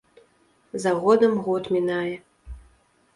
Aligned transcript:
За 0.85 0.91
годам 1.03 1.33
год 1.49 1.63
мінае. 1.75 2.15